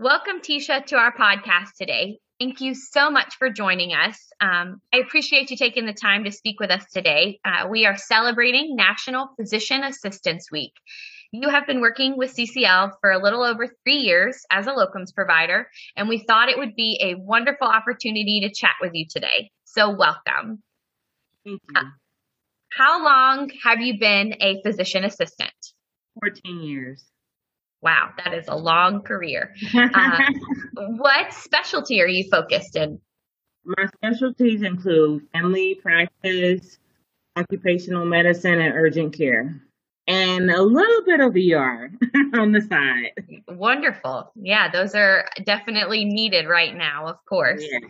[0.00, 2.20] Welcome, Tisha, to our podcast today.
[2.38, 4.18] Thank you so much for joining us.
[4.40, 7.38] Um, I appreciate you taking the time to speak with us today.
[7.44, 10.72] Uh, we are celebrating National Physician Assistants Week.
[11.32, 15.14] You have been working with CCL for a little over three years as a locums
[15.14, 19.50] provider, and we thought it would be a wonderful opportunity to chat with you today.
[19.64, 20.62] So, welcome.
[21.44, 21.76] Thank you.
[21.76, 21.84] Uh,
[22.72, 25.52] how long have you been a physician assistant?
[26.22, 27.04] 14 years.
[27.82, 29.54] Wow, that is a long career.
[29.74, 30.18] Uh,
[30.74, 33.00] what specialty are you focused in?
[33.64, 36.78] My specialties include family practice,
[37.36, 39.62] occupational medicine, and urgent care,
[40.06, 41.90] and a little bit of ER
[42.40, 43.12] on the side.
[43.48, 44.32] Wonderful.
[44.34, 47.62] Yeah, those are definitely needed right now, of course.
[47.62, 47.88] Yeah.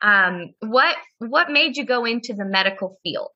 [0.00, 3.30] Um, what what made you go into the medical field?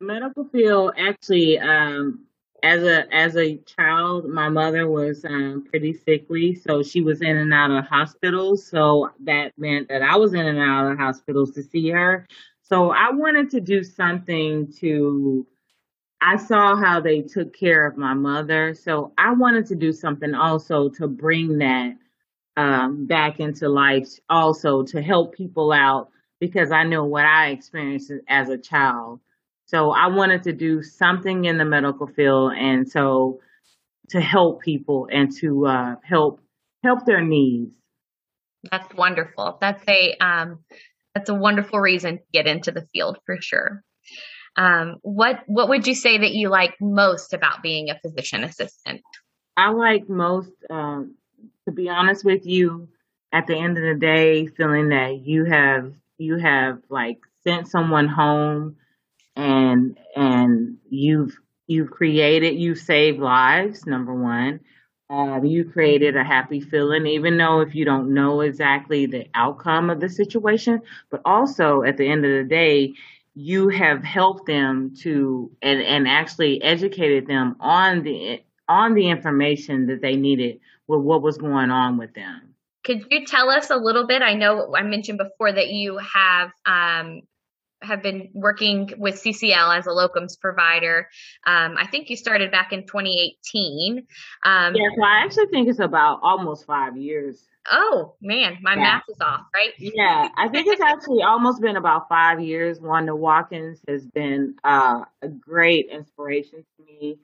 [0.00, 2.26] Medical field actually um,
[2.66, 7.36] as a as a child, my mother was um, pretty sickly, so she was in
[7.36, 8.66] and out of hospitals.
[8.66, 12.26] So that meant that I was in and out of hospitals to see her.
[12.62, 15.46] So I wanted to do something to.
[16.20, 20.34] I saw how they took care of my mother, so I wanted to do something
[20.34, 21.92] also to bring that
[22.56, 28.10] um, back into life, also to help people out because I know what I experienced
[28.28, 29.20] as a child.
[29.66, 33.40] So I wanted to do something in the medical field, and so
[34.10, 36.40] to help people and to uh, help
[36.82, 37.72] help their needs.
[38.70, 39.58] That's wonderful.
[39.60, 40.60] That's a um,
[41.14, 43.82] that's a wonderful reason to get into the field for sure.
[44.56, 49.02] Um, what what would you say that you like most about being a physician assistant?
[49.56, 51.16] I like most, um,
[51.64, 52.88] to be honest with you,
[53.32, 58.08] at the end of the day, feeling that you have you have like sent someone
[58.08, 58.76] home
[59.36, 64.60] and and you've you've created you've saved lives number one
[65.08, 69.90] uh, you created a happy feeling even though if you don't know exactly the outcome
[69.90, 72.92] of the situation but also at the end of the day
[73.34, 79.86] you have helped them to and and actually educated them on the on the information
[79.86, 82.54] that they needed with what was going on with them
[82.86, 84.22] could you tell us a little bit?
[84.22, 87.22] I know I mentioned before that you have um,
[87.82, 91.08] have been working with CCL as a locums provider.
[91.46, 94.06] Um, I think you started back in 2018.
[94.44, 97.46] Um, yeah, so I actually think it's about almost five years.
[97.70, 98.80] Oh man, my yeah.
[98.80, 99.72] math is off, right?
[99.78, 102.80] yeah, I think it's actually almost been about five years.
[102.80, 107.18] Wanda Watkins has been uh, a great inspiration to me.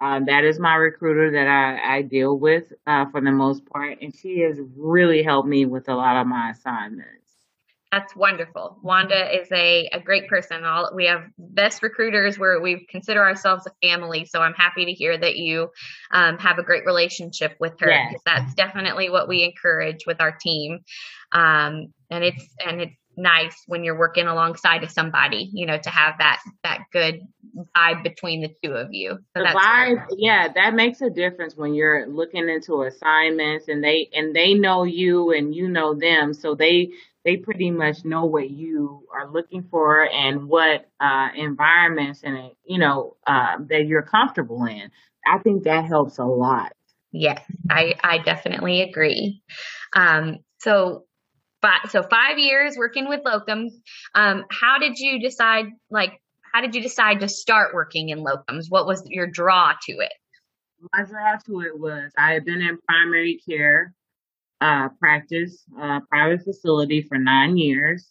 [0.00, 3.98] Um, that is my recruiter that I, I deal with uh, for the most part,
[4.00, 7.27] and she has really helped me with a lot of my assignments.
[7.90, 8.78] That's wonderful.
[8.82, 10.64] Wanda is a, a great person.
[10.64, 14.26] All we have best recruiters where we consider ourselves a family.
[14.26, 15.70] So I'm happy to hear that you
[16.10, 17.90] um, have a great relationship with her.
[17.90, 18.20] Yes.
[18.26, 20.80] That's definitely what we encourage with our team.
[21.32, 25.90] Um, and it's and it's nice when you're working alongside of somebody, you know, to
[25.90, 27.20] have that that good
[27.76, 29.18] vibe between the two of you.
[29.36, 30.18] So the vibe, great.
[30.18, 34.84] yeah, that makes a difference when you're looking into assignments and they and they know
[34.84, 36.90] you and you know them, so they
[37.28, 42.78] they pretty much know what you are looking for and what uh, environments and you
[42.78, 44.90] know uh, that you're comfortable in.
[45.26, 46.72] I think that helps a lot.
[47.12, 49.42] Yes, I I definitely agree.
[49.94, 51.04] Um, so
[51.60, 53.72] five, so five years working with locums.
[54.14, 55.66] Um, how did you decide?
[55.90, 56.22] Like,
[56.54, 58.70] how did you decide to start working in locums?
[58.70, 60.12] What was your draw to it?
[60.94, 63.92] My draw to it was I had been in primary care
[64.60, 68.08] uh, practice, uh, private facility for nine years.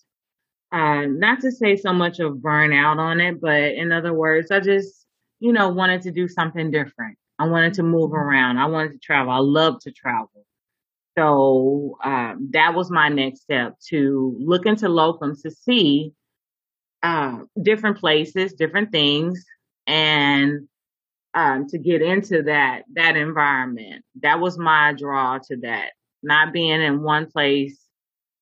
[0.71, 4.59] Uh, not to say so much of burnout on it, but in other words, I
[4.59, 5.05] just,
[5.39, 7.17] you know, wanted to do something different.
[7.39, 8.19] I wanted to move mm-hmm.
[8.19, 8.57] around.
[8.57, 9.31] I wanted to travel.
[9.31, 10.45] I love to travel.
[11.17, 16.13] So um, that was my next step to look into locums to see
[17.01, 19.43] uh, different places, different things,
[19.87, 20.67] and
[21.33, 24.03] um, to get into that that environment.
[24.21, 25.91] That was my draw to that
[26.23, 27.79] not being in one place,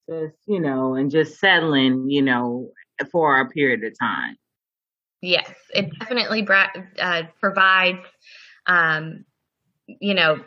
[0.10, 2.70] just, you know, and just settling, you know,
[3.12, 4.36] for a period of time.
[5.22, 6.48] Yes, it definitely
[7.00, 8.06] uh, provides,
[8.68, 9.26] um,
[9.88, 10.40] you know,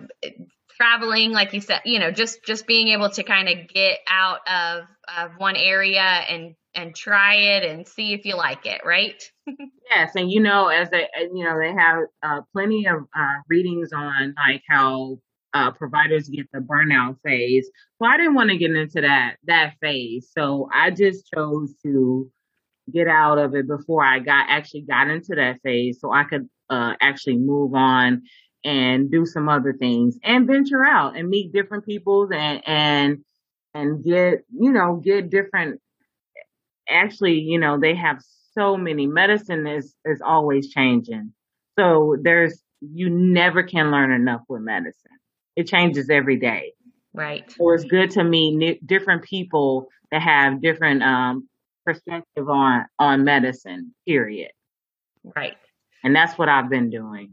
[0.78, 4.40] traveling, like you said, you know, just just being able to kind of get out
[4.48, 4.84] of
[5.16, 9.20] of one area and and try it and see if you like it, right?
[9.90, 13.92] yes, and you know, as they, you know, they have uh, plenty of uh, readings
[13.92, 15.18] on like how
[15.54, 17.70] uh, providers get the burnout phase.
[17.98, 20.30] So I didn't want to get into that that phase.
[20.36, 22.30] So I just chose to
[22.92, 26.48] get out of it before I got actually got into that phase, so I could
[26.70, 28.22] uh, actually move on
[28.64, 33.18] and do some other things and venture out and meet different people and and
[33.74, 35.80] and get you know get different
[36.88, 38.18] actually you know they have
[38.54, 41.32] so many medicine is is always changing
[41.78, 45.17] so there's you never can learn enough with medicine
[45.58, 46.72] it changes every day.
[47.12, 47.50] Right.
[47.50, 51.48] So it's good to meet different people that have different um
[51.84, 54.52] perspective on on medicine period.
[55.24, 55.56] Right.
[56.04, 57.32] And that's what i've been doing.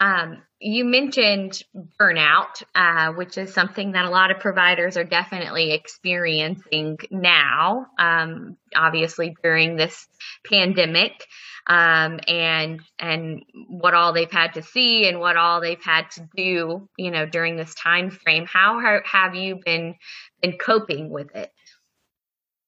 [0.00, 1.60] Um, you mentioned
[2.00, 8.56] burnout, uh, which is something that a lot of providers are definitely experiencing now, um,
[8.76, 10.06] obviously during this
[10.46, 11.26] pandemic,
[11.68, 16.28] um, and and what all they've had to see and what all they've had to
[16.34, 18.46] do, you know, during this time frame.
[18.46, 19.94] How have you been
[20.40, 21.52] been coping with it?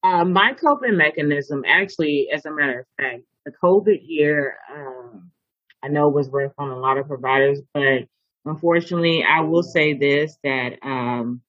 [0.02, 4.58] Uh, my coping mechanism, actually, as a matter of fact, the COVID year.
[4.75, 5.31] Um,
[5.82, 8.05] I know was rough on a lot of providers, but
[8.44, 11.41] unfortunately, I will say this that um,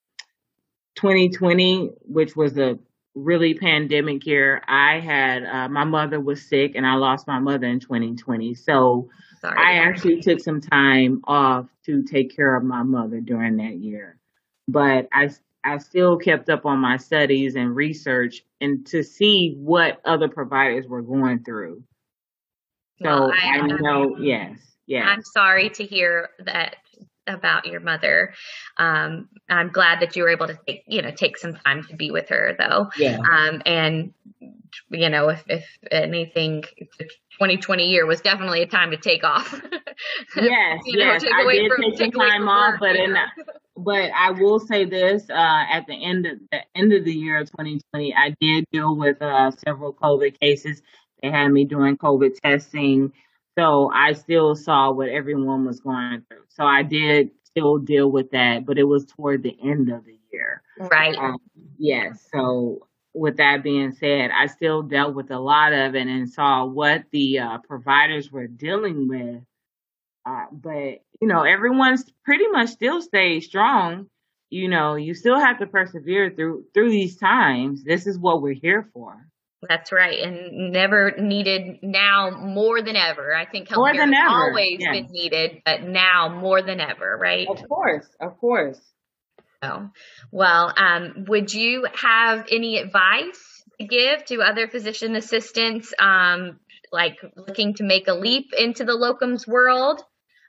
[0.95, 2.79] 2020, which was a
[3.15, 7.67] really pandemic year, I had uh, my mother was sick and I lost my mother
[7.67, 8.53] in 2020.
[8.55, 9.09] So
[9.41, 9.57] Sorry.
[9.57, 14.17] I actually took some time off to take care of my mother during that year.
[14.67, 15.29] But I
[15.63, 20.87] I still kept up on my studies and research and to see what other providers
[20.87, 21.83] were going through.
[23.01, 25.05] So well, I, I know, yes, yes.
[25.07, 26.77] I'm sorry to hear that
[27.27, 28.33] about your mother.
[28.77, 31.95] Um, I'm glad that you were able to take, you know, take some time to
[31.95, 32.89] be with her though.
[32.97, 33.19] Yeah.
[33.19, 34.13] Um, and
[34.89, 39.53] you know, if, if anything, 2020 year was definitely a time to take off.
[40.35, 41.23] yes, you know, yes.
[41.23, 43.15] I did from, take some time off, but in,
[43.75, 47.39] but I will say this, uh, at the end of the end of the year
[47.39, 50.81] of 2020, I did deal with, uh, several COVID cases
[51.21, 53.13] they had me doing COVID testing.
[53.57, 56.43] So I still saw what everyone was going through.
[56.49, 60.17] So I did still deal with that, but it was toward the end of the
[60.31, 60.61] year.
[60.79, 61.15] Right.
[61.17, 61.37] Um,
[61.77, 62.27] yes.
[62.33, 66.65] So with that being said, I still dealt with a lot of it and saw
[66.65, 69.43] what the uh, providers were dealing with.
[70.25, 74.07] Uh, but you know, everyone's pretty much still stayed strong.
[74.49, 77.83] You know, you still have to persevere through through these times.
[77.83, 79.27] This is what we're here for.
[79.67, 83.35] That's right, and never needed now more than ever.
[83.35, 84.27] I think healthcare has ever.
[84.27, 84.91] always yes.
[84.91, 87.47] been needed, but now more than ever, right?
[87.47, 88.79] Of course, of course.
[89.63, 89.91] So,
[90.31, 96.59] well, um, would you have any advice to give to other physician assistants, um,
[96.91, 100.01] like looking to make a leap into the locums world?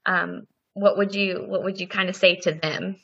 [0.06, 2.97] Um, what would you What would you kind of say to them?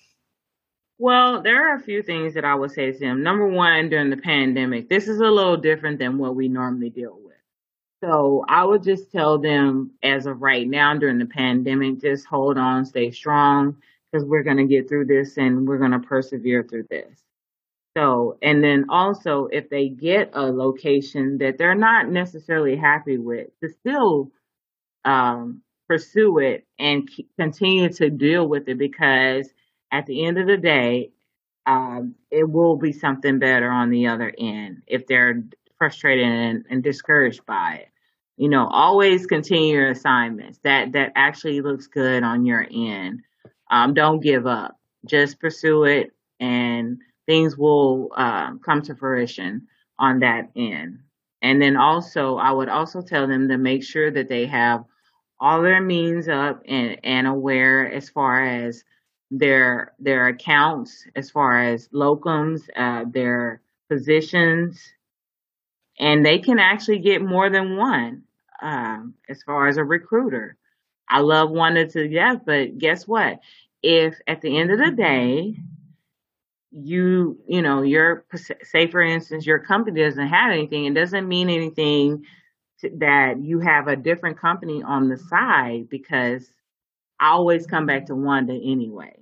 [0.99, 3.23] Well, there are a few things that I would say to them.
[3.23, 7.17] Number one, during the pandemic, this is a little different than what we normally deal
[7.23, 7.37] with.
[8.03, 12.59] So I would just tell them as of right now during the pandemic, just hold
[12.59, 13.77] on, stay strong,
[14.11, 17.23] because we're going to get through this and we're going to persevere through this.
[17.97, 23.49] So, and then also if they get a location that they're not necessarily happy with,
[23.61, 24.31] to still
[25.05, 27.09] um, pursue it and
[27.39, 29.53] continue to deal with it because
[29.91, 31.11] at the end of the day,
[31.67, 35.43] um, it will be something better on the other end if they're
[35.77, 37.89] frustrated and, and discouraged by it.
[38.37, 40.59] You know, always continue your assignments.
[40.63, 43.21] That that actually looks good on your end.
[43.71, 44.79] Um, don't give up.
[45.05, 49.67] Just pursue it, and things will uh, come to fruition
[49.99, 51.01] on that end.
[51.43, 54.85] And then also, I would also tell them to make sure that they have
[55.41, 58.83] all their means up and, and aware as far as
[59.31, 64.81] their their accounts as far as locums, uh, their positions,
[65.99, 68.23] and they can actually get more than one
[68.63, 70.57] um, as far as a recruiter.
[71.09, 73.41] I love Wanda to death, but guess what?
[73.83, 75.57] If at the end of the day,
[76.71, 78.25] you you know your
[78.63, 82.25] say for instance your company doesn't have anything, it doesn't mean anything
[82.81, 86.51] to, that you have a different company on the side because
[87.21, 89.18] I always come back to Wanda anyway.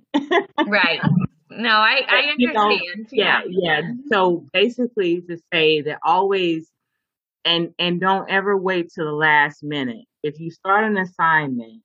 [0.67, 1.01] Right.
[1.49, 2.53] No, I, I understand.
[2.53, 3.81] Know, yeah, yeah.
[4.11, 6.71] So basically to say that always
[7.45, 10.05] and and don't ever wait to the last minute.
[10.23, 11.81] If you start an assignment,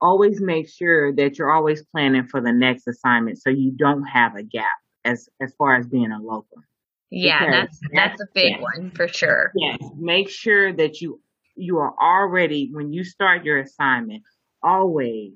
[0.00, 4.36] always make sure that you're always planning for the next assignment so you don't have
[4.36, 4.66] a gap
[5.04, 6.62] as as far as being a local.
[7.10, 9.52] Yeah, that's that's, that's a big one for sure.
[9.56, 9.78] Yes.
[9.96, 11.20] Make sure that you
[11.56, 14.22] you are already when you start your assignment,
[14.62, 15.32] always,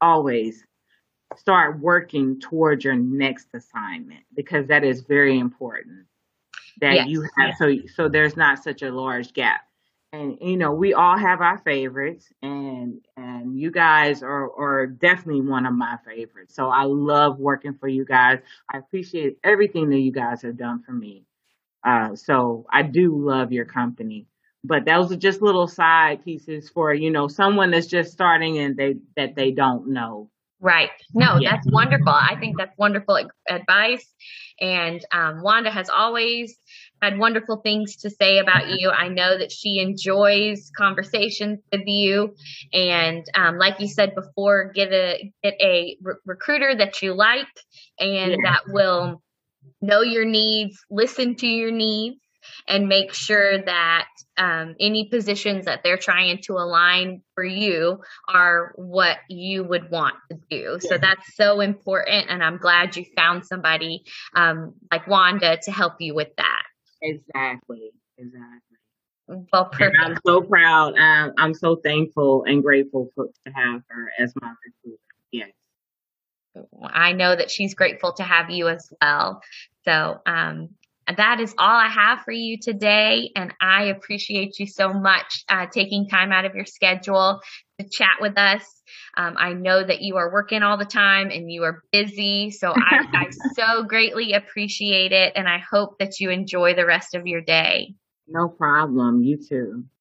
[0.00, 0.64] always
[1.36, 6.06] start working towards your next assignment because that is very important
[6.80, 7.58] that yes, you have yes.
[7.58, 9.60] so so there's not such a large gap.
[10.12, 15.42] And you know we all have our favorites and and you guys are are definitely
[15.42, 16.54] one of my favorites.
[16.54, 18.40] So i love working for you guys.
[18.72, 21.24] I appreciate everything that you guys have done for me.
[21.84, 24.26] Uh, so i do love your company.
[24.62, 28.76] But those are just little side pieces for you know someone that's just starting and
[28.76, 30.28] they that they don't know
[30.62, 30.90] Right.
[31.14, 31.52] No, yeah.
[31.52, 32.12] that's wonderful.
[32.12, 34.06] I think that's wonderful advice.
[34.60, 36.54] And um, Wanda has always
[37.00, 38.90] had wonderful things to say about you.
[38.90, 42.34] I know that she enjoys conversations with you,
[42.74, 47.46] and um, like you said before, get a get a re- recruiter that you like
[47.98, 48.36] and yeah.
[48.44, 49.22] that will
[49.80, 52.18] know your needs, listen to your needs,
[52.66, 58.72] and make sure that um, any positions that they're trying to align for you are
[58.76, 60.78] what you would want to do.
[60.82, 60.88] Yeah.
[60.88, 62.26] So that's so important.
[62.30, 64.04] And I'm glad you found somebody
[64.34, 66.62] um, like Wanda to help you with that.
[67.02, 67.90] Exactly.
[68.18, 68.76] Exactly.
[69.26, 69.96] Well, perfect.
[69.96, 70.98] And I'm so proud.
[70.98, 74.98] Um, I'm so thankful and grateful for, to have her as my recruiter.
[75.30, 75.50] Yes.
[76.82, 79.40] I know that she's grateful to have you as well.
[79.84, 80.70] So, um,
[81.16, 83.30] that is all I have for you today.
[83.34, 87.40] And I appreciate you so much uh, taking time out of your schedule
[87.78, 88.64] to chat with us.
[89.16, 92.50] Um, I know that you are working all the time and you are busy.
[92.50, 95.32] So I, I so greatly appreciate it.
[95.36, 97.94] And I hope that you enjoy the rest of your day.
[98.28, 99.22] No problem.
[99.22, 99.84] You too.